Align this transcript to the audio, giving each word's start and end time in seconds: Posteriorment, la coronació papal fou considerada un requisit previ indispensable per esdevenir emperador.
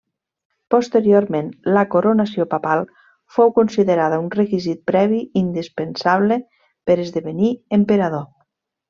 Posteriorment, 0.75 1.49
la 1.75 1.83
coronació 1.95 2.45
papal 2.55 2.81
fou 3.37 3.53
considerada 3.59 4.17
un 4.23 4.31
requisit 4.39 4.81
previ 4.93 5.21
indispensable 5.45 6.39
per 6.91 6.97
esdevenir 7.05 7.53
emperador. 7.83 8.25